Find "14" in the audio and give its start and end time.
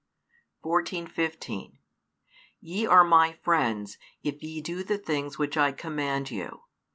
0.63-1.05